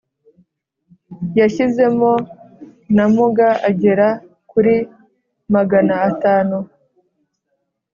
yashyizemo 1.39 2.11
n’amuga 2.95 3.47
agera 3.69 4.07
kuri 4.51 4.75
magana 5.55 5.95
atanu 6.09 6.57